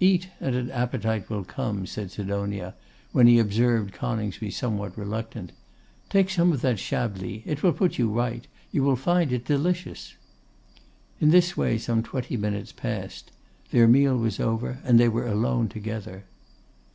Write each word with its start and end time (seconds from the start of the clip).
'Eat, 0.00 0.28
and 0.40 0.54
an 0.56 0.70
appetite 0.70 1.28
will 1.28 1.44
come,' 1.44 1.84
said 1.84 2.10
Sidonia, 2.10 2.74
when 3.12 3.26
he 3.26 3.38
observed 3.38 3.92
Coningsby 3.92 4.50
somewhat 4.50 4.96
reluctant. 4.96 5.52
'Take 6.08 6.30
some 6.30 6.52
of 6.54 6.62
that 6.62 6.78
Chablis: 6.78 7.42
it 7.44 7.62
will 7.62 7.74
put 7.74 7.98
you 7.98 8.08
right; 8.10 8.46
you 8.70 8.82
will 8.82 8.96
find 8.96 9.30
it 9.30 9.44
delicious.' 9.44 10.14
In 11.20 11.28
this 11.28 11.54
way 11.54 11.76
some 11.76 12.02
twenty 12.02 12.38
minutes 12.38 12.72
passed; 12.72 13.30
their 13.72 13.86
meal 13.86 14.16
was 14.16 14.40
over, 14.40 14.78
and 14.84 14.98
they 14.98 15.10
were 15.10 15.26
alone 15.26 15.68
together. 15.68 16.24